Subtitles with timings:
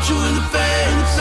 [0.00, 1.16] punch you in the face.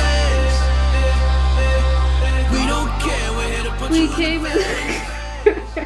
[2.52, 4.58] We don't care, we're here to punch We you in came the in.
[4.58, 5.86] face.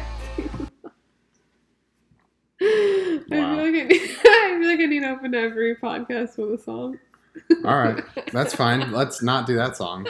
[2.60, 3.92] I feel like I, need,
[4.24, 6.98] I feel like I need to open every podcast with a song.
[7.64, 8.92] All right, that's fine.
[8.92, 10.06] Let's not do that song.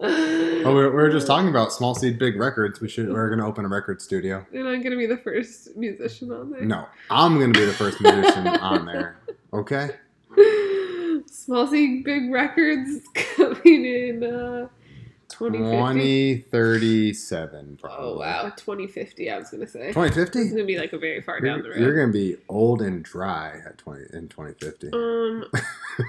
[0.00, 2.80] Oh, we we were just talking about Small Seed Big Records.
[2.80, 3.10] We should.
[3.10, 4.46] We're gonna open a record studio.
[4.54, 6.62] And I'm gonna be the first musician on there.
[6.62, 9.18] No, I'm gonna be the first musician on there.
[9.52, 9.90] Okay.
[11.46, 14.68] C Big Records coming in uh,
[15.28, 16.42] 2050.
[16.42, 18.04] 2037, probably.
[18.04, 19.30] Oh wow, 2050.
[19.30, 19.88] I was gonna say.
[19.88, 20.38] 2050.
[20.38, 21.80] It's gonna be like a very far down the You're, road.
[21.82, 24.90] you're gonna be old and dry at 20 in 2050.
[24.92, 25.44] um,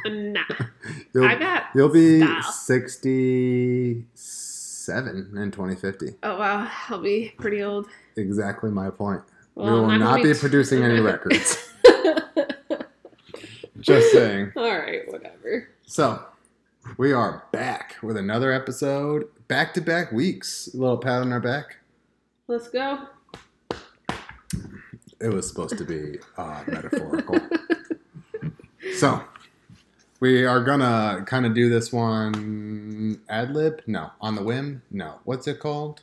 [0.34, 0.42] nah.
[1.14, 1.64] You'll, I got.
[1.74, 2.52] you'll be style.
[2.52, 6.16] 67 in 2050.
[6.24, 7.88] Oh wow, I'll be pretty old.
[8.18, 9.22] Exactly my point.
[9.56, 11.65] Well, we will I'm not be producing any records.
[13.86, 14.52] Just saying.
[14.58, 15.70] All right, whatever.
[15.86, 16.24] So,
[16.98, 20.68] we are back with another episode, back to back weeks.
[20.74, 21.78] A little pat on our back.
[22.48, 23.06] Let's go.
[25.22, 27.40] It was supposed to be uh, metaphorical.
[28.96, 29.22] so,
[30.20, 33.84] we are gonna kind of do this one ad lib.
[33.86, 34.82] No, on the whim.
[34.90, 36.02] No, what's it called?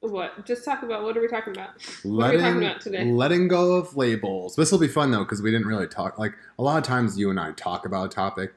[0.00, 0.44] What?
[0.44, 1.70] Just talk about what are we talking about?
[2.02, 3.04] What are we talking about today?
[3.04, 4.56] letting go of labels.
[4.56, 6.18] This will be fun though because we didn't really talk.
[6.18, 8.52] Like a lot of times, you and I talk about a topic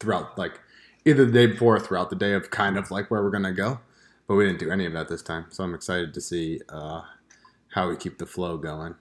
[0.00, 0.60] throughout, like
[1.04, 3.52] either the day before or throughout the day of kind of like where we're gonna
[3.52, 3.80] go.
[4.26, 7.02] But we didn't do any of that this time, so I'm excited to see uh,
[7.74, 8.94] how we keep the flow going.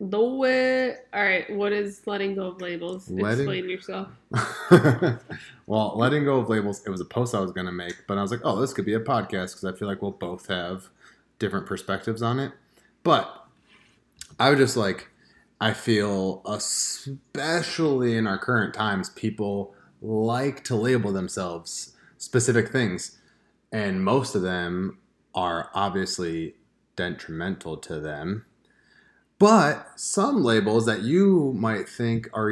[0.00, 0.96] The way.
[1.12, 1.48] All right.
[1.54, 3.08] What is letting go of labels?
[3.10, 4.08] Letting- Explain yourself.
[5.66, 8.18] well, letting go of labels, it was a post I was going to make, but
[8.18, 10.48] I was like, oh, this could be a podcast because I feel like we'll both
[10.48, 10.88] have
[11.38, 12.52] different perspectives on it.
[13.04, 13.46] But
[14.40, 15.08] I would just like,
[15.60, 23.18] I feel, especially in our current times, people like to label themselves specific things,
[23.72, 24.98] and most of them
[25.34, 26.54] are obviously
[26.96, 28.44] detrimental to them.
[29.38, 32.50] But some labels that you might think are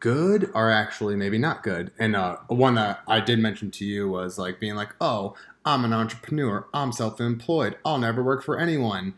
[0.00, 1.92] good are actually maybe not good.
[1.98, 5.34] And uh, one that I did mention to you was like being like, oh,
[5.64, 9.14] I'm an entrepreneur, I'm self employed, I'll never work for anyone.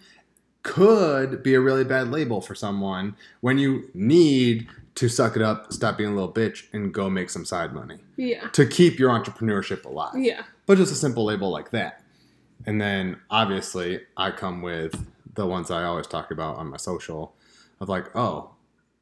[0.64, 5.72] Could be a really bad label for someone when you need to suck it up,
[5.72, 8.48] stop being a little bitch, and go make some side money Yeah.
[8.48, 10.42] to keep your entrepreneurship alive Yeah.
[10.66, 12.02] but just a simple label like that.
[12.66, 17.34] And then obviously I come with the ones I always talk about on my social
[17.80, 18.50] of like, oh,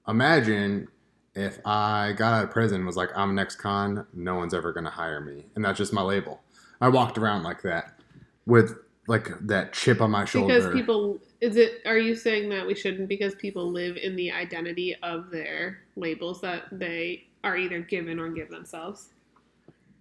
[0.06, 0.88] imagine
[1.34, 4.90] if I got out of prison was like, I'm an ex-con, no one's ever gonna
[4.90, 5.46] hire me.
[5.54, 6.40] And that's just my label.
[6.80, 8.00] I walked around like that
[8.46, 8.76] with
[9.06, 10.54] like that chip on my shoulder.
[10.54, 11.18] Because people.
[11.40, 11.80] Is it?
[11.86, 13.08] Are you saying that we shouldn't?
[13.08, 18.28] Because people live in the identity of their labels that they are either given or
[18.28, 19.08] give themselves.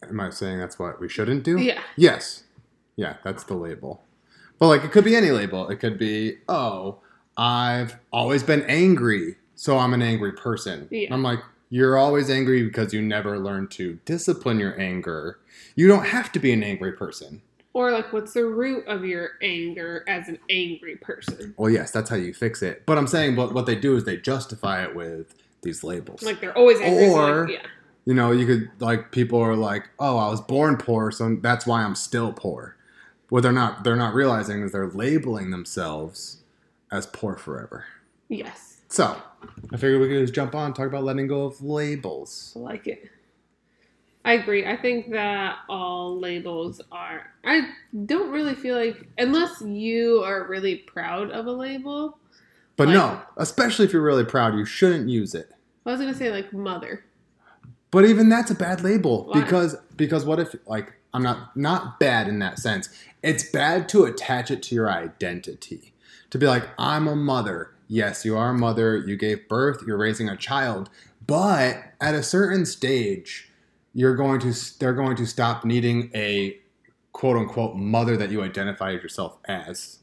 [0.04, 1.58] Am I saying that's what we shouldn't do?
[1.58, 1.82] Yeah.
[1.96, 2.44] Yes.
[2.98, 4.04] Yeah, that's the label.
[4.60, 5.70] But like it could be any label.
[5.70, 7.00] It could be, oh,
[7.38, 10.88] I've always been angry, so I'm an angry person.
[10.92, 11.06] Yeah.
[11.06, 11.40] And I'm like,
[11.70, 15.40] you're always angry because you never learn to discipline your anger.
[15.76, 17.42] You don't have to be an angry person.
[17.74, 21.54] Or like, what's the root of your anger as an angry person?
[21.58, 22.86] Well, yes, that's how you fix it.
[22.86, 26.24] But I'm saying what what they do is they justify it with these labels.
[26.24, 27.10] Like they're always angry.
[27.10, 27.68] Or- like, yeah.
[28.06, 31.68] you know, you could like people are like, "Oh, I was born poor, so that's
[31.68, 32.76] why I'm still poor."
[33.30, 36.42] What they're not they're not realizing is they're labeling themselves
[36.92, 37.86] as poor forever.
[38.28, 38.82] Yes.
[38.88, 39.16] So,
[39.72, 42.54] I figured we could just jump on talk about letting go of labels.
[42.56, 43.10] I like it.
[44.26, 44.66] I agree.
[44.66, 47.22] I think that all labels are.
[47.46, 47.70] I
[48.06, 52.18] don't really feel like, unless you are really proud of a label.
[52.76, 55.52] But Like- no, especially if you're really proud, you shouldn't use it.
[55.86, 57.04] I was gonna say like mother.
[57.92, 59.42] But even that's a bad label Why?
[59.42, 62.90] because because what if like I'm not not bad in that sense.
[63.24, 65.94] It's bad to attach it to your identity.
[66.30, 67.72] To be like I'm a mother.
[67.88, 68.98] Yes, you are a mother.
[68.98, 69.84] You gave birth.
[69.86, 70.90] You're raising a child.
[71.26, 73.50] But at a certain stage,
[73.94, 76.58] you're going to they're going to stop needing a
[77.12, 80.00] quote unquote mother that you identify yourself as.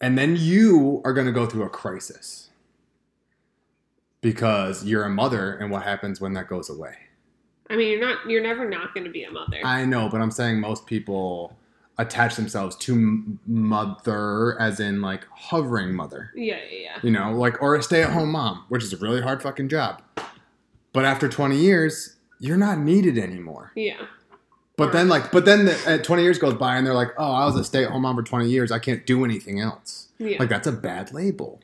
[0.00, 2.50] And then you are going to go through a crisis.
[4.20, 6.94] Because you're a mother and what happens when that goes away?
[7.70, 8.28] I mean, you're not.
[8.28, 9.58] You're never not gonna be a mother.
[9.64, 11.56] I know, but I'm saying most people
[11.98, 16.98] attach themselves to mother as in like hovering mother, yeah, yeah, yeah.
[17.02, 20.02] you know, like or a stay-at-home mom, which is a really hard fucking job.
[20.92, 23.72] But after 20 years, you're not needed anymore.
[23.74, 24.06] Yeah.
[24.76, 27.32] But then like but then the, at 20 years goes by and they're like, "Oh,
[27.32, 28.72] I was a stay-at-home mom for 20 years.
[28.72, 30.38] I can't do anything else." Yeah.
[30.40, 31.60] Like that's a bad label.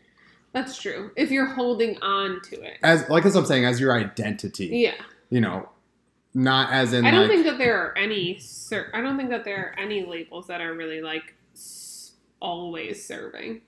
[0.53, 1.11] That's true.
[1.17, 2.79] If you're holding on to it.
[2.85, 4.67] As like as I'm saying as your identity.
[4.67, 4.95] Yeah.
[5.29, 5.69] You know,
[6.35, 8.39] not as in I don't like think that there are any.
[8.39, 11.35] Ser- I don't think that there are any labels that are really like
[12.41, 13.63] always serving.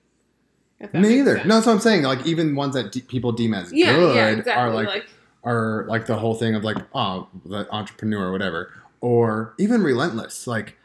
[0.80, 1.36] If that me either.
[1.44, 2.02] No, that's what I'm saying.
[2.02, 4.52] Like even ones that de- people deem as Yeah, good yeah, exactly.
[4.52, 5.06] are like, like
[5.44, 10.46] are like the whole thing of like oh the entrepreneur or whatever, or even relentless.
[10.46, 10.76] Like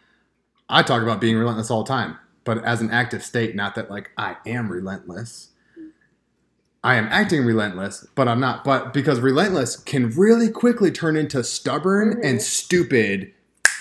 [0.70, 3.90] I talk about being relentless all the time, but as an active state, not that
[3.90, 5.50] like I am relentless.
[6.88, 8.64] I am acting relentless, but I'm not.
[8.64, 12.42] But because relentless can really quickly turn into stubborn and Mhm.
[12.42, 13.34] stupid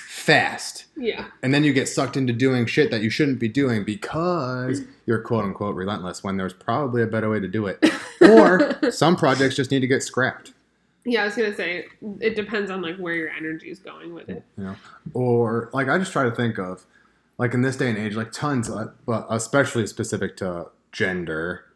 [0.08, 0.86] fast.
[0.96, 4.82] yeah, And then you get sucked into doing shit that you shouldn't be doing because
[5.04, 7.78] you're quote unquote relentless when there's probably a better way to do it.
[8.22, 10.52] Or some projects just need to get scrapped.
[11.04, 11.22] yeah.
[11.22, 11.86] I was gonna say
[12.20, 14.42] it depends on like where your energy is going with it.
[14.56, 14.76] You know?
[15.12, 16.86] Or like I just try to think of
[17.38, 21.66] like in this day and age, like tons, uh, but especially specific to gender,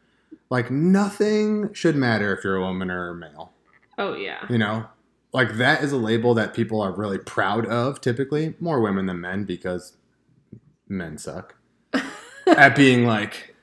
[0.50, 3.52] like nothing should matter if you're a woman or a male.
[3.96, 4.86] Oh yeah, You know?
[5.32, 9.20] Like that is a label that people are really proud of typically, more women than
[9.20, 9.96] men because
[10.88, 11.54] men suck.
[12.46, 13.54] At being like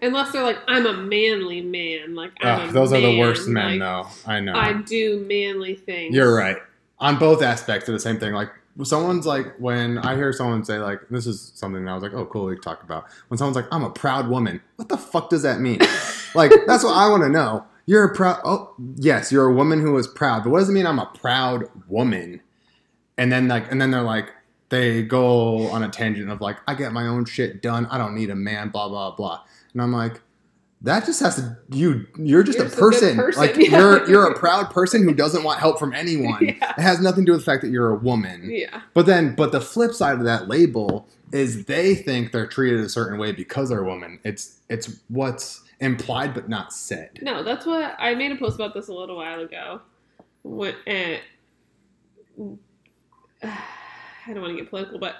[0.00, 2.14] unless they're like I'm a manly man.
[2.14, 4.30] Like I'm Ugh, those are the worst men, like, though.
[4.30, 4.54] I know.
[4.54, 6.14] I do manly things.
[6.14, 6.56] You're right.
[7.00, 8.32] On both aspects of the same thing.
[8.32, 8.50] Like,
[8.82, 12.14] someone's like, when I hear someone say, like, this is something that I was like,
[12.14, 13.06] oh, cool, we talked about.
[13.28, 15.78] When someone's like, I'm a proud woman, what the fuck does that mean?
[16.34, 17.64] like, that's what I want to know.
[17.86, 20.72] You're a proud, oh, yes, you're a woman who is proud, but what does it
[20.72, 22.40] mean I'm a proud woman?
[23.16, 24.30] And then, like, and then they're like,
[24.70, 27.86] they go on a tangent of like, I get my own shit done.
[27.86, 29.42] I don't need a man, blah, blah, blah.
[29.72, 30.20] And I'm like,
[30.84, 33.78] that just has to you you're just You're a person, person, like yeah.
[33.78, 36.74] you're you're a proud person who doesn't want help from anyone Yeah.
[36.78, 39.34] it has nothing to do with the fact that you're a woman Yeah, but then
[39.34, 43.32] but the flip side of that label is they think they're treated a certain way
[43.32, 48.14] because they're a woman it's it's what's implied but not said no, that's what I
[48.14, 49.80] made a post about this a little while ago.
[50.44, 51.18] When eh,
[53.42, 55.16] I don't want to get political, but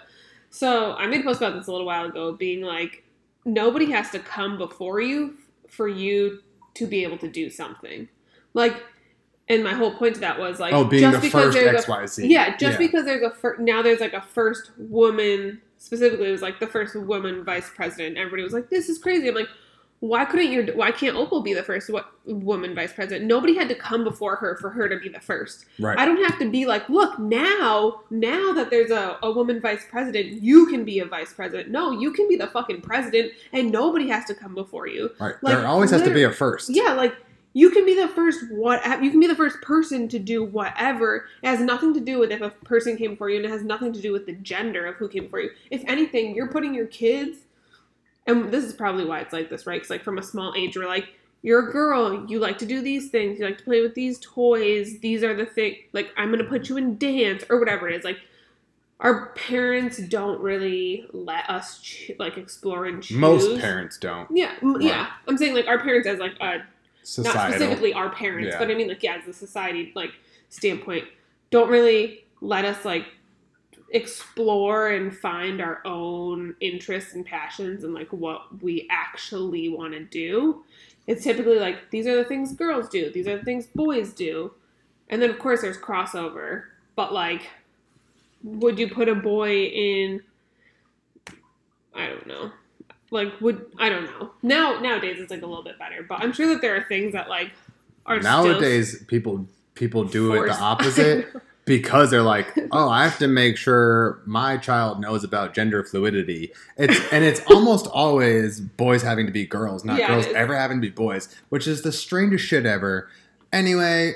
[0.50, 3.04] so I made a post about this a little while ago, being like,
[3.44, 5.36] nobody has to come before you
[5.74, 6.40] for you
[6.74, 8.08] to be able to do something.
[8.52, 8.82] Like,
[9.48, 11.84] and my whole point to that was like, oh being just the because first there's
[11.84, 16.28] a xyz Yeah, just because there's a fir- now there's like a first woman specifically
[16.28, 18.16] it was like the first woman vice president.
[18.16, 19.48] Everybody was like, "This is crazy." I'm like,
[20.04, 23.24] why couldn't your why can't Opal be the first wo- woman vice president?
[23.24, 25.64] Nobody had to come before her for her to be the first.
[25.78, 29.62] right I don't have to be like, look now now that there's a, a woman
[29.62, 31.70] vice president, you can be a vice president.
[31.70, 35.10] No, you can be the fucking president, and nobody has to come before you.
[35.18, 37.14] right like, there always has to be a first Yeah, like
[37.54, 41.28] you can be the first what you can be the first person to do whatever.
[41.42, 43.62] It has nothing to do with if a person came for you, and it has
[43.62, 45.48] nothing to do with the gender of who came for you.
[45.70, 47.38] If anything, you're putting your kids,
[48.26, 49.76] and this is probably why it's like this, right?
[49.76, 51.08] Because like from a small age, we're like,
[51.42, 54.18] you're a girl, you like to do these things, you like to play with these
[54.20, 54.98] toys.
[55.00, 55.76] These are the thing.
[55.92, 58.04] Like I'm gonna put you in dance or whatever it is.
[58.04, 58.18] Like
[59.00, 63.18] our parents don't really let us ch- like explore and choose.
[63.18, 65.08] most parents don't Yeah, m- yeah.
[65.28, 66.62] I'm saying like our parents as like a
[67.18, 68.58] not specifically our parents, Yeah.
[68.58, 70.12] but I mean like yeah, as a society like
[70.48, 71.04] standpoint,
[71.50, 73.04] don't really let us like
[73.90, 80.00] explore and find our own interests and passions and like what we actually want to
[80.04, 80.64] do.
[81.06, 84.52] It's typically like these are the things girls do, these are the things boys do.
[85.08, 86.64] And then of course there's crossover,
[86.96, 87.42] but like
[88.42, 90.22] would you put a boy in
[91.94, 92.50] I don't know.
[93.10, 94.32] Like would I don't know.
[94.42, 97.12] Now nowadays it's like a little bit better, but I'm sure that there are things
[97.12, 97.52] that like
[98.06, 101.28] are nowadays people people do it the opposite
[101.64, 106.52] because they're like, oh, I have to make sure my child knows about gender fluidity.
[106.76, 110.80] It's and it's almost always boys having to be girls, not Yeah, girls ever having
[110.80, 113.08] to be boys, which is the strangest shit ever.
[113.52, 114.14] Anyway,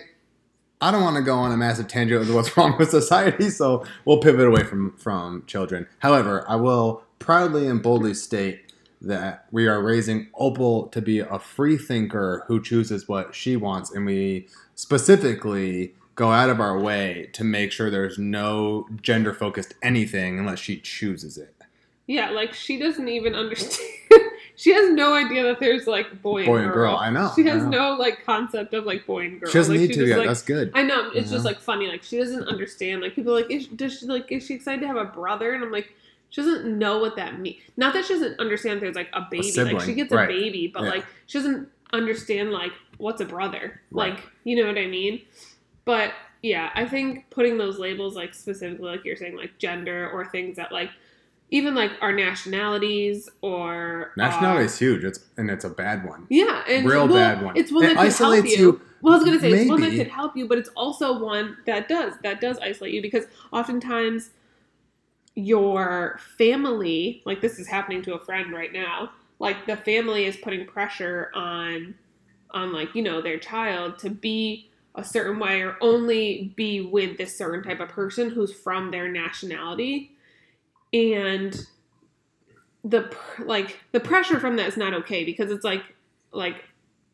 [0.80, 3.84] I don't want to go on a massive tangent of what's wrong with society, so
[4.04, 5.86] we'll pivot away from from children.
[6.00, 11.38] However, I will proudly and boldly state that we are raising Opal to be a
[11.38, 17.30] free thinker who chooses what she wants, and we specifically go out of our way
[17.32, 21.54] to make sure there's no gender focused anything unless she chooses it.
[22.08, 23.88] Yeah, like she doesn't even understand.
[24.56, 26.56] she has no idea that there's like boy and girl.
[26.56, 27.30] and girl, I know.
[27.36, 27.92] She has know.
[27.92, 29.48] no like concept of like boy and girl.
[29.48, 30.18] She doesn't like, need to just, yet.
[30.18, 30.72] Like, That's good.
[30.74, 31.50] I know it's just Yeah.
[31.50, 31.86] like funny.
[31.86, 33.00] Like she doesn't understand.
[33.02, 35.52] Like people are like, is, does she like is she excited to have a brother?
[35.52, 35.94] And I'm like,
[36.30, 37.58] she doesn't know what that means.
[37.76, 39.44] Not that she doesn't understand there's like a baby.
[39.44, 40.28] like sibling, she gets right.
[40.28, 40.90] a baby, but Yeah.
[40.90, 43.80] like she doesn't understand like what's a brother.
[43.92, 44.14] Right.
[44.14, 45.20] Like you know what I mean?
[45.88, 50.26] But yeah, I think putting those labels like specifically like you're saying like gender or
[50.26, 50.90] things that like
[51.50, 55.02] even like our nationalities or Nationality our- is uh, huge.
[55.04, 56.26] It's and it's a bad one.
[56.28, 57.56] yeah, and Real well, bad one.
[57.56, 58.64] It's one It that help isolates you.
[58.64, 61.18] you, Well, I was gonna say it's one that could help you, but it's also
[61.24, 64.28] one that does that does isolate you because oftentimes
[65.34, 70.36] your family, like this is happening to a friend right now, like the family is
[70.36, 71.94] putting pressure on
[72.50, 77.18] on like you know their child to be a certain way or only be with
[77.18, 80.12] this certain type of person who's from their nationality
[80.92, 81.66] and
[82.84, 83.14] the
[83.44, 85.82] like the pressure from that is not okay because it's like
[86.32, 86.64] like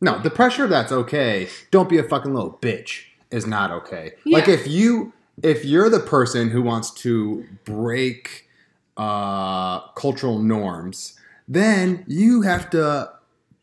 [0.00, 1.48] No, the pressure that's okay.
[1.70, 4.12] Don't be a fucking little bitch is not okay.
[4.24, 4.38] Yeah.
[4.38, 5.12] Like if you
[5.42, 8.48] if you're the person who wants to break
[8.96, 13.10] uh cultural norms, then you have to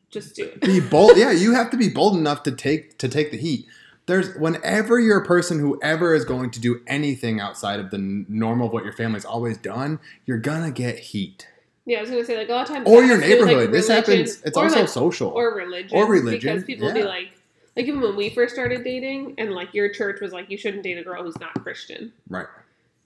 [0.10, 1.14] just do it be bold.
[1.16, 3.66] yeah, you have to be bold enough to take to take the heat.
[4.12, 7.98] There's whenever you're a person who ever is going to do anything outside of the
[7.98, 11.48] normal of what your family's always done, you're gonna get heat.
[11.86, 12.90] Yeah, I was gonna say like a lot of times.
[12.90, 13.74] Or your has to do with, like, neighborhood.
[13.74, 14.42] this happens.
[14.44, 15.30] It's also like, social.
[15.30, 17.30] or religion Or religion, because people be like,
[17.78, 20.84] like even when we first started dating, and like your church was like, you shouldn't
[20.84, 22.48] date a girl who's not Christian, right.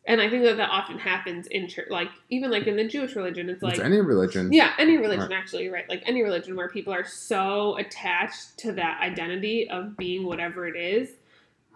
[0.07, 3.15] And I think that that often happens in church, like even like in the Jewish
[3.15, 4.53] religion, it's like it's any religion.
[4.53, 5.87] yeah, any religion actually, right?
[5.89, 10.75] Like any religion where people are so attached to that identity of being whatever it
[10.75, 11.09] is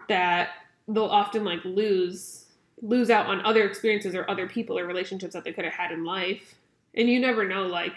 [0.08, 0.50] that
[0.86, 2.46] they'll often like lose
[2.82, 5.92] lose out on other experiences or other people or relationships that they could have had
[5.92, 6.54] in life.
[6.94, 7.94] And you never know like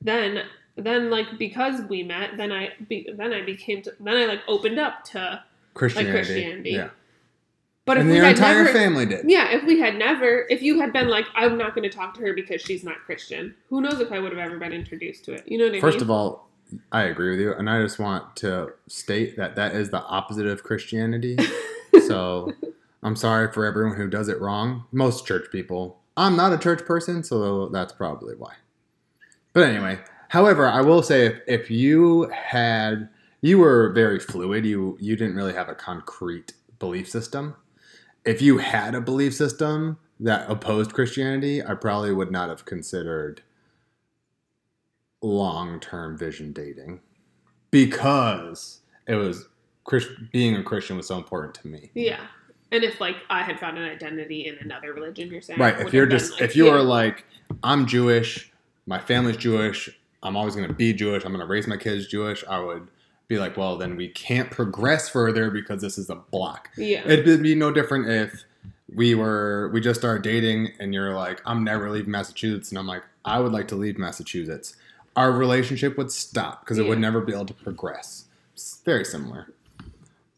[0.00, 0.44] then
[0.76, 4.40] then like because we met, then I be, then I became to, then I like
[4.48, 5.42] opened up to
[5.74, 6.12] Christianity.
[6.12, 6.70] Christianity.
[6.70, 6.88] Yeah.
[7.84, 9.28] But if and we your entire never family did.
[9.28, 12.14] yeah, if we had never, if you had been like, I'm not going to talk
[12.14, 15.24] to her because she's not Christian, who knows if I would have ever been introduced
[15.26, 15.44] to it?
[15.46, 16.02] You know what I First mean?
[16.04, 16.48] of all,
[16.92, 20.46] I agree with you, and I just want to state that that is the opposite
[20.46, 21.36] of Christianity.
[22.06, 22.52] so
[23.02, 24.84] I'm sorry for everyone who does it wrong.
[24.90, 26.00] Most church people.
[26.16, 28.54] I'm not a church person, so that's probably why.
[29.52, 29.98] But anyway,
[30.28, 33.08] however, I will say if, if you had
[33.40, 37.56] you were very fluid, you you didn't really have a concrete belief system.
[38.24, 43.42] If you had a belief system that opposed Christianity, I probably would not have considered
[45.22, 47.00] long term vision dating
[47.70, 49.48] because it was
[49.84, 51.90] Christ- being a Christian was so important to me.
[51.94, 52.26] yeah.
[52.72, 55.78] And if like I had found an identity in another religion, you're saying Right.
[55.78, 56.72] If you're just like, if you yeah.
[56.72, 57.24] are like
[57.62, 58.52] I'm Jewish,
[58.86, 59.90] my family's Jewish,
[60.22, 62.88] I'm always going to be Jewish, I'm going to raise my kids Jewish, I would
[63.28, 66.70] be like, well, then we can't progress further because this is a block.
[66.76, 68.44] yeah, It'd be no different if
[68.94, 72.86] we were we just started dating and you're like, I'm never leaving Massachusetts, and I'm
[72.86, 74.76] like, I would like to leave Massachusetts.
[75.16, 78.24] Our relationship would stop because it would never be able to progress.
[78.52, 79.52] It's very similar,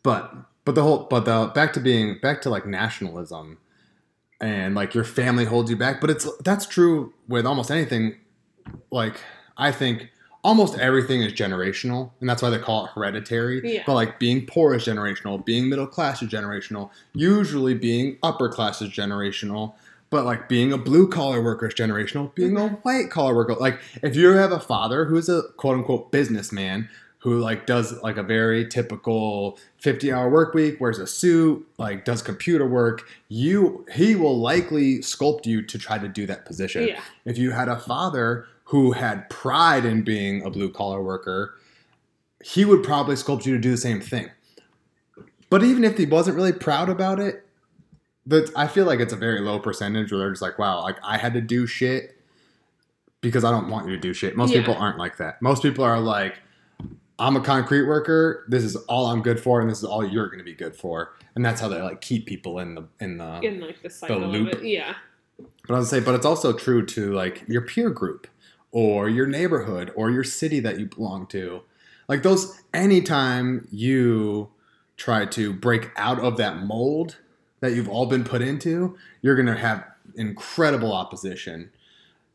[0.03, 3.59] but but the whole but the back to being back to like nationalism
[4.41, 6.01] and like your family holds you back.
[6.01, 8.17] But it's that's true with almost anything.
[8.91, 9.21] Like
[9.57, 10.11] I think
[10.47, 13.61] almost everything is generational, and that's why they call it hereditary.
[13.65, 13.83] Yeah.
[13.85, 18.81] But like being poor is generational, being middle class is generational, usually being upper class
[18.81, 19.75] is generational.
[20.09, 22.75] But like being a blue collar worker is generational, being a mm-hmm.
[22.77, 26.89] white collar worker, like if you have a father who's a quote unquote businessman
[27.19, 32.05] who like does like a very typical 50 hour work week, wears a suit, like
[32.05, 36.87] does computer work, you he will likely sculpt you to try to do that position.
[36.87, 41.55] yeah, If you had a father who had pride in being a blue collar worker,
[42.45, 44.31] he would probably sculpt you to do the same thing.
[45.51, 47.47] But even if he wasn't really proud about it,
[48.27, 50.97] but I feel like it's a very low percentage where they're just like, wow, like
[51.05, 52.17] I had to do shit
[53.21, 54.37] because I don't want you to do shit.
[54.37, 54.61] Most Yeah.
[54.61, 55.41] people aren't like that.
[55.41, 56.35] Most people are like,
[57.19, 58.45] I'm a concrete worker.
[58.49, 60.77] This is all I'm good for, and this is all you're going to be good
[60.77, 63.89] for, and that's how they like keep people in the in the in like the
[63.91, 64.53] cycle loop.
[64.53, 64.95] of it, yeah,
[65.39, 68.27] but I was gonna say, but it's also true to like your peer group
[68.77, 71.63] or your neighborhood or your city that you belong to.
[72.09, 74.51] Like those, anytime you
[74.99, 77.17] try to break out of that mold
[77.61, 79.83] that you've all been put into, you're gonna have
[80.15, 81.71] incredible opposition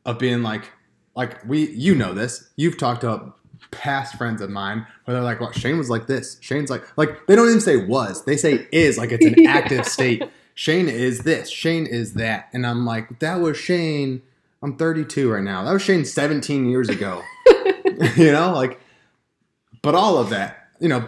[0.03, 0.71] of being like,
[1.15, 2.49] like we, you know this.
[2.55, 3.33] You've talked to
[3.69, 6.37] past friends of mine where they're like, "Well, Shane was like this.
[6.41, 8.25] Shane's like, like they don't even say was.
[8.25, 8.97] They say is.
[8.97, 9.51] Like it's an Yeah.
[9.57, 10.23] active state.
[10.55, 11.51] Shane is this.
[11.51, 12.49] Shane is that.
[12.51, 14.23] And I'm like, that was Shane.
[14.63, 15.63] I'm 32 right now.
[15.63, 17.23] That was Shane 17 years ago.
[18.15, 18.79] you know, like,
[19.81, 21.07] but all of that, you know,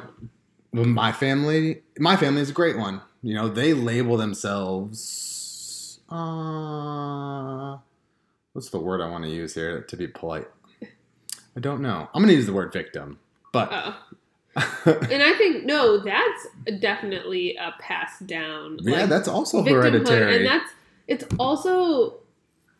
[0.72, 3.02] my family, my family is a great one.
[3.22, 6.00] You know, they label themselves.
[6.10, 7.78] Uh,
[8.54, 10.48] what's the word I want to use here to be polite?
[11.56, 12.10] I don't know.
[12.14, 13.20] I'm gonna use the word victim,
[13.52, 13.96] but oh.
[14.86, 16.48] and I think no, that's
[16.80, 18.80] definitely a passed down.
[18.82, 20.36] yeah, like, that's also victimhood, hereditary.
[20.38, 20.72] and that's
[21.08, 22.20] it's also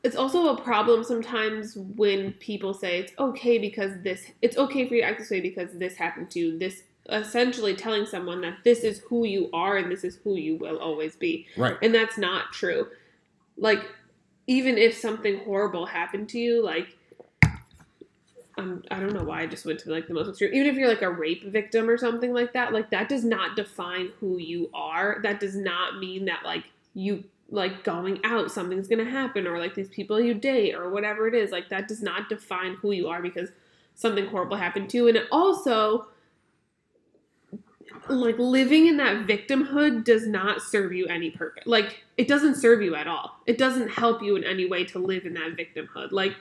[0.04, 4.96] it's also a problem sometimes when people say it's okay because this it's okay for
[4.96, 6.60] you to act this way because this happened to you.
[6.60, 10.58] This essentially telling someone that this is who you are and this is who you
[10.58, 11.48] will always be.
[11.58, 11.78] Right.
[11.82, 12.88] and that's not true.
[13.58, 13.84] Like
[14.48, 16.98] even if something horrible happened to you like
[18.58, 20.54] um, i don't know why i just went to like the most extreme.
[20.54, 23.56] Even if you're like a rape victim or something like that like that does not
[23.56, 25.20] define who you are.
[25.24, 29.76] That does not mean that like you like going out something's gonna happen or like
[29.76, 33.08] these people you date or whatever it is like that does not define who you
[33.08, 33.50] are because
[33.96, 35.08] something horrible happened to you.
[35.08, 36.08] And it also
[38.10, 42.82] like living in that victimhood does not serve you any purpose like it doesn't serve
[42.82, 43.40] you at all.
[43.46, 46.12] It doesn't help you in any way to live in that victimhood.
[46.12, 46.36] Like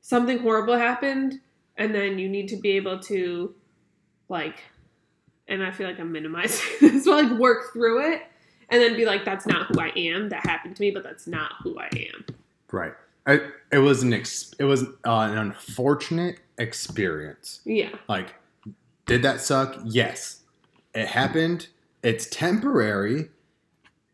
[0.00, 1.40] something horrible happened
[1.76, 3.54] and then you need to be able to
[4.28, 4.62] like
[5.48, 8.22] and i feel like i'm minimizing this but like work through it
[8.72, 11.26] and then be like that's not who i am that happened to me but that's
[11.28, 12.24] not who i am
[12.72, 12.94] Right.
[13.26, 13.38] I,
[13.70, 17.60] it was an ex, it was uh, an unfortunate experience.
[17.64, 18.34] yeah Like,
[19.06, 19.78] did that suck?
[19.84, 20.40] Yes,
[20.94, 21.68] it happened.
[22.02, 23.28] It's temporary,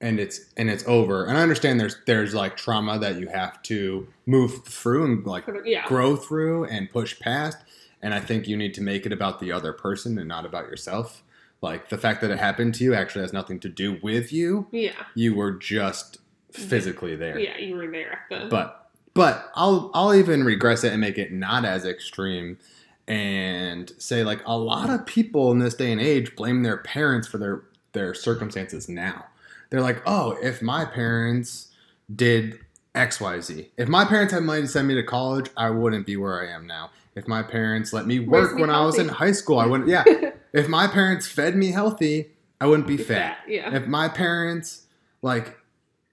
[0.00, 1.24] and it's and it's over.
[1.26, 5.44] And I understand there's there's like trauma that you have to move through and like
[5.64, 7.58] yeah grow through and push past.
[8.02, 10.64] And I think you need to make it about the other person and not about
[10.68, 11.22] yourself.
[11.60, 14.66] Like the fact that it happened to you actually has nothing to do with you.
[14.70, 16.18] yeah You were just
[16.52, 17.38] physically there.
[17.38, 21.18] yeah you were there at the But but I'll I'll even regress it and make
[21.18, 22.58] it not as extreme
[23.06, 27.26] and say like a lot of people in this day and age blame their parents
[27.26, 27.62] for their
[27.92, 29.26] their circumstances now.
[29.70, 31.68] They're like, "Oh, if my parents
[32.14, 32.58] did
[32.94, 33.68] XYZ.
[33.76, 36.52] If my parents had money to send me to college, I wouldn't be where I
[36.52, 36.90] am now.
[37.14, 39.88] If my parents let me work me when I was in high school, I wouldn't
[39.88, 40.04] yeah.
[40.52, 43.38] if my parents fed me healthy, I wouldn't be fat.
[43.46, 43.74] yeah.
[43.74, 44.86] If my parents
[45.22, 45.56] like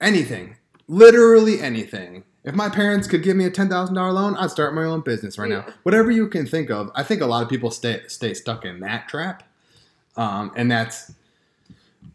[0.00, 0.56] anything
[0.88, 5.00] literally anything if my parents could give me a $10000 loan i'd start my own
[5.00, 5.64] business right now.
[5.84, 6.90] Whatever you can think of.
[6.94, 9.42] I think a lot of people stay stay stuck in that trap.
[10.16, 11.12] Um, and that's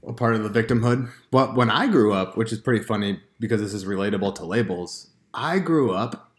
[0.08, 1.10] a part of the victimhood.
[1.31, 5.10] But when i grew up which is pretty funny because this is relatable to labels
[5.34, 6.31] i grew up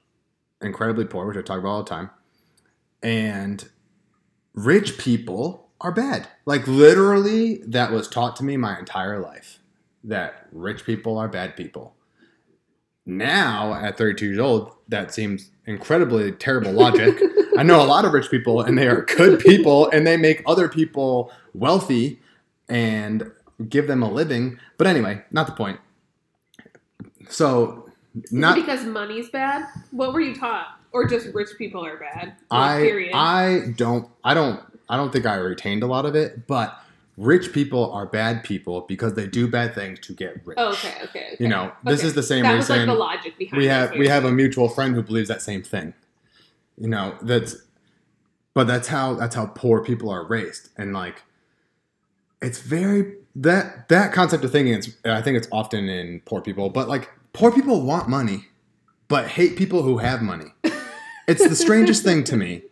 [0.60, 2.10] incredibly poor which i talk about all the time.
[3.02, 3.68] And
[4.54, 6.28] rich people are bad.
[6.46, 9.58] Like literally, that was taught to me my entire life
[10.04, 11.94] that rich people are bad people.
[13.04, 17.20] Now, at 32 years old, that seems incredibly terrible logic.
[17.58, 20.42] I know a lot of rich people, and they are good people, and they make
[20.46, 22.20] other people wealthy
[22.68, 23.30] and
[23.68, 24.58] give them a living.
[24.78, 25.80] But anyway, not the point.
[27.28, 27.90] So,
[28.30, 29.66] not because money's bad?
[29.90, 30.78] What were you taught?
[30.92, 32.36] Or just rich people are bad?
[32.50, 33.12] Like, I period.
[33.14, 34.60] I don't I don't
[34.92, 36.78] I don't think I retained a lot of it, but
[37.16, 40.58] rich people are bad people because they do bad things to get rich.
[40.58, 41.36] oh, okay, okay, okay.
[41.38, 42.08] You know, this Okay.
[42.08, 44.30] is the same that was like reason the logic behind we have we have a
[44.30, 45.94] mutual friend who believes that same thing.
[46.76, 47.56] You know, that's
[48.52, 51.22] but that's how that's how poor people are raised and like
[52.42, 56.68] it's very that that concept of thinking it's I think it's often in poor people,
[56.68, 58.46] but like poor people want money
[59.08, 60.52] but hate people who have money.
[61.28, 62.62] It's the strangest thing to me.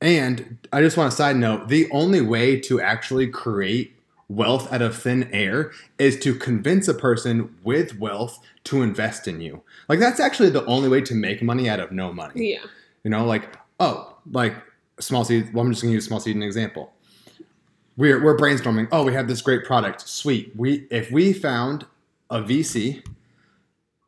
[0.00, 3.96] And I just want a side note the only way to actually create
[4.28, 9.40] wealth out of thin air is to convince a person with wealth to invest in
[9.40, 9.62] you.
[9.88, 12.52] Like, that's actually the only way to make money out of no money.
[12.52, 12.60] Yeah.
[13.04, 14.54] You know, like, oh, like
[15.00, 15.52] small seed.
[15.52, 16.92] Well, I'm just going to use small seed as an example.
[17.96, 18.88] We're, we're brainstorming.
[18.92, 20.08] Oh, we have this great product.
[20.08, 20.52] Sweet.
[20.56, 21.84] We if we found
[22.30, 23.02] a VC,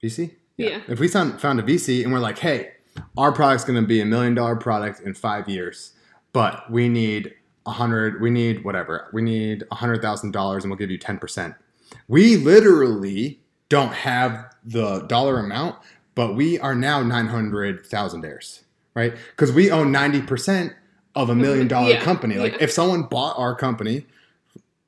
[0.02, 0.80] VC, Yeah.
[0.88, 2.72] if we found found a VC and we're like, hey,
[3.16, 5.92] our product's going to be a million dollar product in five years,
[6.32, 7.34] but we need
[7.66, 10.98] a hundred, we need whatever, we need a hundred thousand dollars, and we'll give you
[10.98, 11.54] ten percent.
[12.08, 15.76] We literally don't have the dollar amount,
[16.14, 18.62] but we are now nine hundred thousandaires,
[18.94, 19.14] right?
[19.30, 20.74] Because we own ninety percent
[21.14, 22.36] of a million dollar Yeah, company.
[22.36, 22.62] Like yeah.
[22.62, 24.06] if someone bought our company.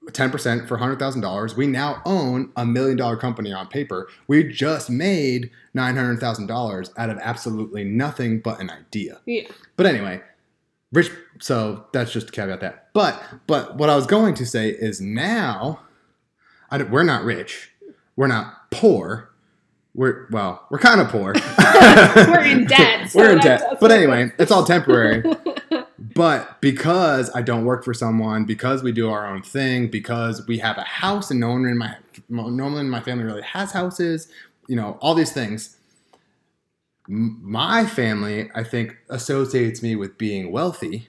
[0.07, 1.57] 10% for $100,000.
[1.57, 4.09] We now own a million dollar company on paper.
[4.29, 9.21] We just made $900,000 out of absolutely nothing but an idea.
[9.27, 9.49] Yeah.
[9.77, 10.21] But anyway,
[10.93, 12.89] rich so that's just to caveat that.
[12.93, 15.81] But but what I was going to say is now
[16.71, 17.71] I we're not rich.
[18.17, 19.31] We're not poor.
[19.95, 21.35] We're well, we're kind of poor.
[22.17, 23.11] We're in debt.
[23.11, 23.79] so we're in debt.
[23.81, 25.23] But anyway, it's all temporary.
[26.15, 30.59] But because I don't work for someone, because we do our own thing, because we
[30.59, 31.97] have a house and no one in my
[32.29, 34.29] no one in my family really has houses,
[34.69, 35.77] you know, all these things.
[37.09, 41.09] My family, I think, associates me with being wealthy,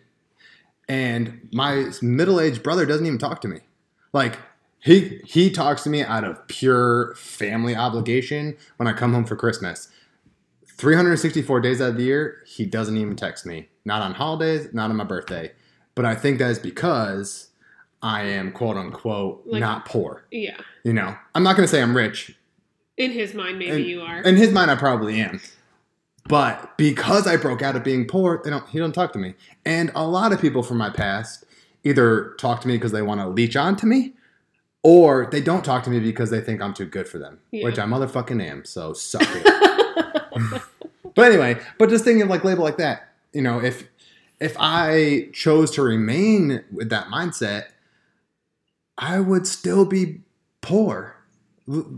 [0.90, 3.60] and my middle-aged brother doesn't even talk to me.
[4.12, 4.38] Like
[4.86, 9.36] He he talks to me out of pure family obligation when I come home for
[9.36, 9.90] Christmas.
[10.68, 13.70] 364 days out of the year, he doesn't even text me.
[13.86, 15.52] Not on holidays, not on my birthday.
[15.94, 17.50] But I think that is because
[18.02, 20.26] I am quote unquote Like- not poor.
[20.32, 20.58] Yeah.
[20.84, 22.36] You know, I'm not going to say I'm rich.
[22.98, 24.22] In his mind, maybe And- you are.
[24.22, 25.40] In his mind, I probably am.
[26.28, 28.68] But because I broke out of being poor, they don't.
[28.70, 29.36] He don't talk to me.
[29.64, 31.46] And a lot of people from my past
[31.84, 34.14] either talk to me because they want to leech on to me,
[34.82, 37.66] or they don't talk to me because they think I'm too good for them, Yeah.
[37.66, 38.66] which I motherfucking am.
[38.66, 39.44] So suck it.
[41.16, 43.88] but anyway, but just thinking of like label like that, you know, if
[44.40, 47.66] if I chose to remain with that mindset,
[48.98, 50.22] I would still be
[50.62, 51.18] poor,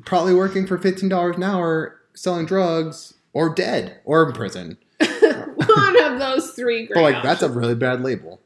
[0.06, 4.78] probably working for fifteen dollars an hour, selling drugs, or dead, or in prison.
[5.00, 8.41] One of those three But like that's a really bad label.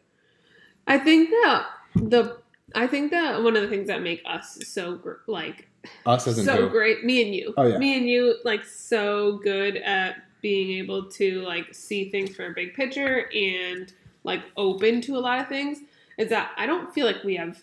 [0.87, 2.37] I think that the
[2.75, 5.67] I think that one of the things that make us so gr- like
[6.05, 6.69] Us as so who?
[6.69, 7.77] great, me and you, Oh, yeah.
[7.77, 12.53] me and you, like so good at being able to like see things from a
[12.53, 15.79] big picture and like open to a lot of things
[16.17, 17.61] is that I don't feel like we have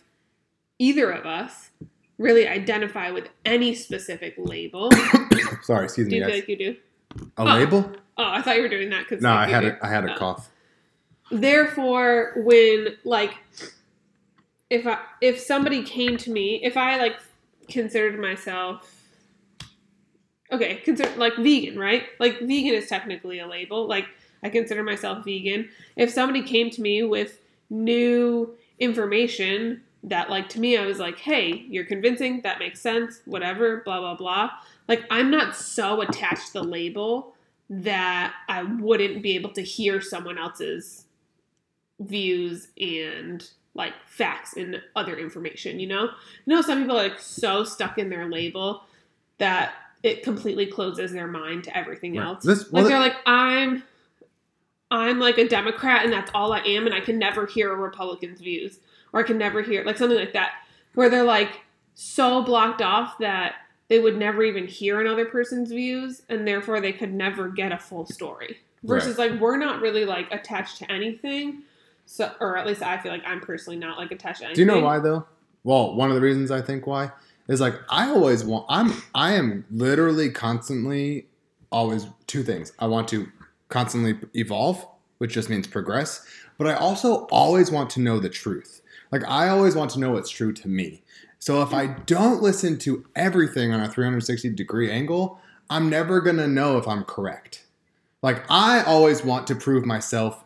[0.79, 1.69] either of us
[2.17, 4.91] really identify with any specific label.
[5.63, 6.11] Sorry, excuse me.
[6.11, 6.75] do you feel like you do?
[7.37, 7.45] A Oh.
[7.45, 7.91] label?
[8.17, 10.13] Oh, I thought you were doing that because No, I had a, I had a
[10.15, 10.17] Oh.
[10.17, 10.49] cough.
[11.31, 13.35] therefore when like
[14.69, 17.17] if i if somebody came to me if i like
[17.67, 18.91] considered myself
[20.51, 22.03] okay consider like vegan right?
[22.19, 23.87] Like vegan is technically a label.
[23.87, 24.05] Like
[24.43, 25.69] i consider myself vegan.
[25.95, 31.19] If somebody came to me with new information that like to me i was like
[31.19, 32.41] hey you're convincing.
[32.41, 33.21] That makes sense.
[33.25, 34.51] Whatever blah blah blah.
[34.87, 37.35] Like i'm not so attached to the label
[37.69, 41.05] that i wouldn't be able to hear someone else's
[41.99, 46.09] views and like facts and other information, you know?
[46.45, 48.83] You know, some people are like so stuck in their label
[49.37, 52.25] that it completely closes their mind to everything Right.
[52.25, 52.43] else.
[52.43, 53.83] This- well, like they're like, I'm
[54.91, 57.75] I'm like a Democrat and that's all I am and I can never hear a
[57.75, 58.79] Republican's views.
[59.13, 60.51] Or I can never hear like something like that.
[60.95, 61.61] Where they're like
[61.93, 63.55] so blocked off that
[63.87, 67.77] they would never even hear another person's views and therefore they could never get a
[67.77, 68.57] full story.
[68.83, 71.63] Versus like we're not really like attached to anything.
[72.05, 74.65] So or at least I feel like I'm personally not like attached to anything.
[74.65, 75.25] Do you know why though?
[75.63, 77.11] Well, one of the reasons I think why
[77.49, 81.27] is like I always want I'm I am literally constantly
[81.71, 82.71] always two things.
[82.79, 83.27] I want to
[83.67, 84.85] constantly evolve,
[85.17, 86.25] which just means progress,
[86.57, 88.81] but I also always want to know the truth.
[89.11, 91.03] Like I always want to know what's true to me.
[91.39, 96.37] So if I don't listen to everything on a 360 degree angle, I'm never going
[96.37, 97.65] to know if I'm correct.
[98.21, 100.43] Like I always want to prove myself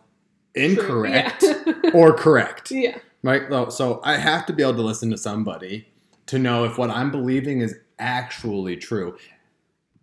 [0.55, 1.91] incorrect Yeah.
[1.93, 2.97] or correct yeah.
[3.23, 3.43] right?
[3.49, 5.87] So- So I have to be able to listen to somebody
[6.27, 9.17] to know if what I'm believing is actually true.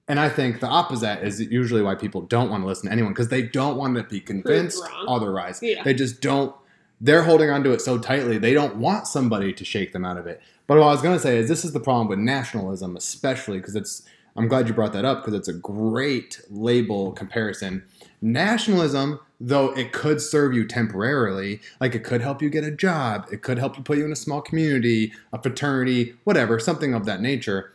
[0.08, 3.12] And I think the opposite is usually why people don't want to listen to anyone
[3.12, 5.60] because they don't want to be convinced otherwise.
[5.62, 5.82] Yeah.
[5.84, 6.54] They just don't.
[7.00, 10.26] They're holding onto it so tightly they don't want somebody to shake them out of
[10.26, 10.42] it.
[10.66, 13.58] But what I was going to say is this is the problem with nationalism, especially
[13.58, 14.02] because it's.
[14.36, 17.84] I'm glad you brought that up because it's a great label comparison.
[18.22, 23.26] Nationalism, though it could serve you temporarily, like it could help you get a job,
[23.32, 27.06] it could help you put you in a small community, a fraternity, whatever, something of
[27.06, 27.72] that nature.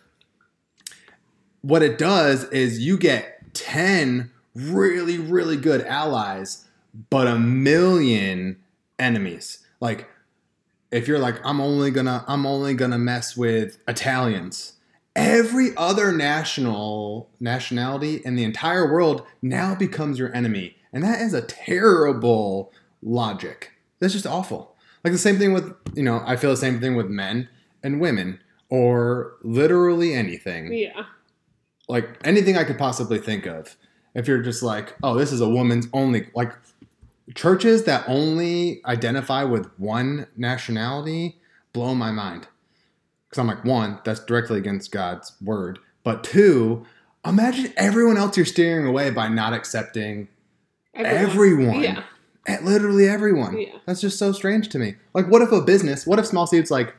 [1.61, 6.65] What it does is you get 10 really, really good allies,
[7.09, 8.57] but a million
[8.99, 9.59] enemies.
[9.79, 10.07] Like,
[10.91, 14.74] if you're like, I'm only gonna, I'm only gonna mess with Italians.
[15.15, 21.33] Every other national nationality in the entire world now becomes your enemy, and that is
[21.33, 23.71] a terrible logic.
[23.99, 24.75] That's just awful.
[25.03, 27.47] Like the same thing with, you know, I feel the same thing with men
[27.81, 31.05] and women, or literally anything Yeah.
[31.87, 33.77] like anything I could possibly think of.
[34.15, 36.51] If you're just like, oh, this is a woman's only like
[37.35, 41.37] churches that only identify with one nationality
[41.73, 42.47] blow my mind.
[43.35, 45.79] Because I'm like, one, that's directly against God's word.
[46.03, 46.85] But two,
[47.25, 50.29] imagine everyone else you're steering away by not accepting
[50.93, 51.81] everyone.
[51.81, 52.03] Yeah.
[52.47, 53.59] Eh, Literally everyone.
[53.59, 53.73] Yeah.
[53.85, 54.95] That's just so strange to me.
[55.13, 56.95] Like, what if a business, what if Small Seeds, like,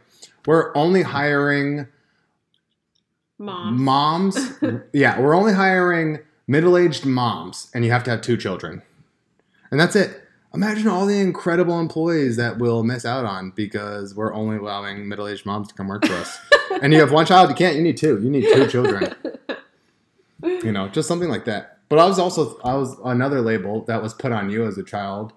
[0.46, 1.86] we're only hiring
[3.38, 3.82] Mom.
[3.82, 4.38] moms
[4.94, 8.80] yeah we're only hiring middle-aged moms and you have to have two children
[9.70, 10.25] and that's it
[10.56, 15.46] imagine all the incredible employees that we'll miss out on because we're only allowing middle-aged
[15.46, 16.38] moms to come work for us
[16.82, 19.14] and you have one child you can't you need two you need two children
[20.42, 24.02] you know just something like that but i was also i was another label that
[24.02, 25.32] was put on you as a child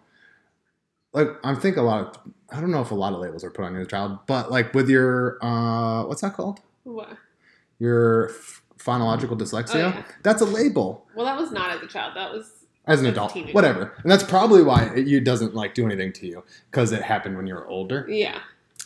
[1.13, 3.51] like i'm think a lot of I don't know if a lot of labels are
[3.51, 6.59] put on your child, but like with your uh, what's that called?
[6.83, 7.15] What?
[7.77, 8.31] Your
[8.77, 9.75] phonological dyslexia.
[9.75, 10.03] Oh, yeah.
[10.23, 11.07] That's a label.
[11.15, 12.15] Well, that was not as a child.
[12.15, 12.58] That was
[12.89, 13.53] As an adult, teenager.
[13.53, 17.01] whatever, and that's probably why it you doesn't like do anything to you because it
[17.03, 18.05] happened when you were older.
[18.09, 18.39] yeah.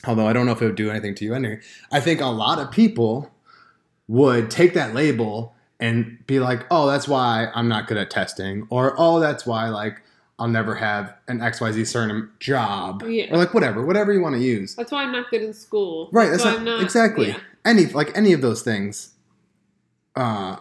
[0.05, 1.33] although I don't know if it would do anything to you.
[1.33, 1.59] Anyway,
[1.91, 3.31] I think a lot of people
[4.07, 8.67] would take that label and be like, "Oh, that's why I'm not good at testing,"
[8.69, 10.01] or "Oh, that's why like
[10.39, 13.33] I'll never have an XYZ certain job," Yeah.
[13.33, 14.75] or like whatever, whatever you want to use.
[14.75, 16.09] That's why I'm not good in school.
[16.11, 16.29] Right.
[16.29, 17.37] That's not, I'm not exactly yeah.
[17.63, 19.11] any like any of those things.
[20.15, 20.57] Uh,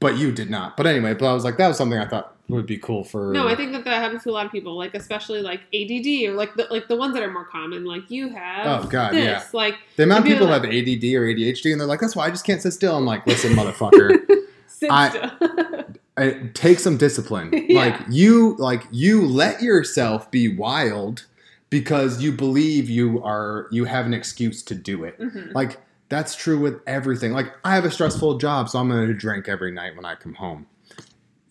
[0.00, 0.76] but you did not.
[0.76, 3.32] But anyway, but I was like, that was something I thought would be cool for.
[3.32, 6.28] No, I think that that happens to a lot of people, like especially like ADD
[6.28, 7.84] or like the like the ones that are more common.
[7.84, 9.24] Like you have Oh, God, this.
[9.24, 9.44] yeah.
[9.52, 12.26] Like the amount of people like- have ADD or ADHD, and they're like, "That's why
[12.26, 14.18] I just can't sit still." I'm like, "Listen, motherfucker."
[14.66, 16.50] sit I- still.
[16.54, 17.50] take some discipline.
[17.70, 17.78] Yeah.
[17.78, 21.26] Like you like you let yourself be wild
[21.68, 25.20] because you believe you are you have an excuse to do it.
[25.20, 25.54] Mhm.
[25.54, 25.78] Like
[26.10, 27.32] that's true with everything.
[27.32, 30.16] Like I have a stressful job, so I'm going to drink every night when I
[30.16, 30.66] come home.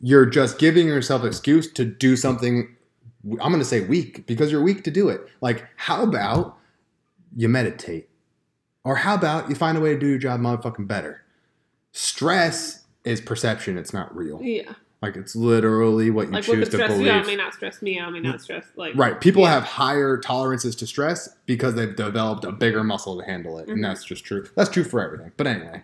[0.02, 2.76] You're just giving yourself excuse to do something
[3.26, 5.22] I'm going to say weak because you're weak to do it.
[5.42, 6.58] Like how about
[7.36, 8.10] you meditate?
[8.84, 11.24] Or how about you find a way to do your job motherfucking better?
[11.92, 14.42] Stress is perception, it's not real.
[14.42, 14.74] Yeah.
[15.02, 17.06] Like it's literally what you Like what choose could to stress believe.
[17.08, 19.20] you out may not stress me out, may not stress like Right.
[19.22, 19.52] People Yeah.
[19.54, 23.68] have higher tolerances to stress because they've developed a bigger muscle to handle it.
[23.68, 23.74] Mhm.
[23.74, 24.46] And that's just true.
[24.56, 25.32] That's true for everything.
[25.38, 25.84] But anyway.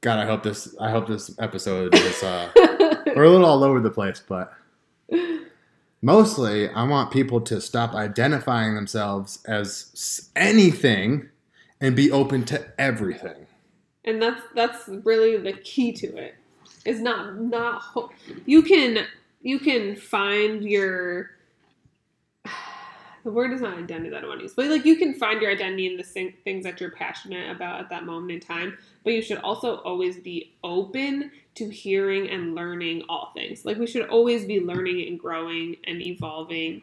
[0.00, 2.48] God, I hope this I hope this episode is uh
[3.14, 4.52] we're a little all over the place, but
[6.02, 11.28] mostly I want people to stop identifying themselves as anything
[11.80, 13.46] and be open to everything.
[14.04, 16.34] and that's that's really the key to it
[16.86, 18.10] is not not ho-
[18.46, 19.06] you can
[19.42, 21.30] you can find your
[23.24, 25.42] the word is not identity that I want to use, but like you can find
[25.42, 26.04] your identity in the
[26.44, 28.78] things that you're passionate about at that moment in time.
[29.04, 33.64] But you should also always be open to hearing and learning all things.
[33.64, 36.82] Like we should always be learning and growing and evolving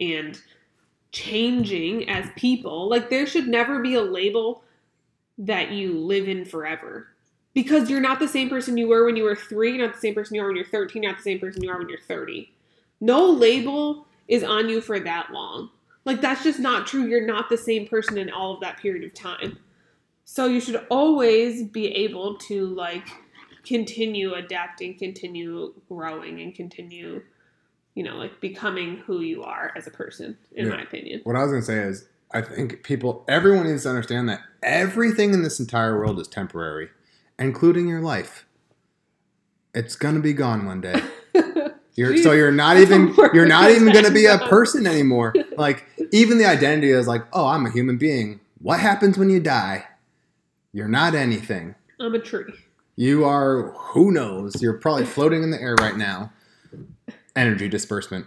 [0.00, 0.40] and
[1.12, 2.88] changing as people.
[2.88, 4.64] Like there should never be a label
[5.38, 7.08] that you live in forever.
[7.58, 10.00] Because you're not the same person you were when you were three, you're not the
[10.00, 11.88] same person you are when you're 13, you're not the same person you are when
[11.88, 12.52] you're 30.
[13.00, 15.68] No label is on you for that long.
[16.04, 17.06] Like, that's just not true.
[17.06, 19.58] You're not the same person in all of that period of time.
[20.24, 23.08] So, you should always be able to, like,
[23.66, 27.24] continue adapting, continue growing, and continue,
[27.96, 30.76] you know, like becoming who you are as a person, in Yeah.
[30.76, 31.22] my opinion.
[31.24, 34.42] What I was going to say is, I think people, everyone needs to understand that
[34.62, 36.90] everything in this entire world is temporary,
[37.38, 38.46] including your life.
[39.74, 41.00] It's to be gone one day.
[41.94, 45.34] You're, so you're not even you're not even going to be a person anymore.
[45.58, 48.38] Like even the identity is like, oh, I'm a human being.
[48.60, 49.84] What happens when you die?
[50.72, 51.74] You're not anything.
[51.98, 52.44] I'm a tree.
[52.94, 54.62] You are who knows.
[54.62, 56.32] You're probably floating in the air right now.
[57.34, 58.26] Energy disbursement.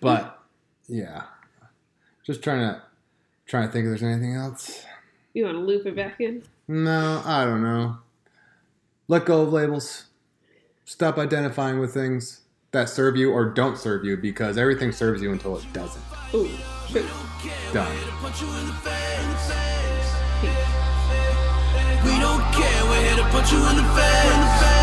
[0.00, 0.38] But
[0.88, 1.24] yeah,
[2.24, 2.82] just trying to
[3.46, 4.84] trying to think if there's anything else.
[5.34, 6.42] you want to loop it back in?
[6.72, 7.98] No, I don't know.
[9.08, 10.04] Let go of labels.
[10.84, 15.32] Stop identifying with things that serve you or don't serve you because everything serves you
[15.32, 16.00] until it doesn't.
[16.32, 16.48] Ooh,
[16.88, 17.02] true.
[17.72, 17.96] Done.
[18.20, 19.50] Punch you in the face.
[22.04, 24.79] We don't care, we're here to punch you in the face.